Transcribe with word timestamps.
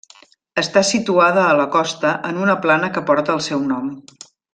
Està 0.61 0.81
situada 0.91 1.43
a 1.43 1.51
la 1.59 1.67
costa 1.75 2.13
en 2.31 2.39
una 2.47 2.55
plana 2.67 2.91
que 2.97 3.05
porta 3.11 3.37
el 3.39 3.45
seu 3.49 3.63
nom. 3.75 3.93